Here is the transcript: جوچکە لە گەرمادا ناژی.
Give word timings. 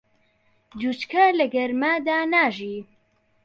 جوچکە 0.79 1.25
لە 1.37 1.45
گەرمادا 1.53 2.19
ناژی. 2.31 2.77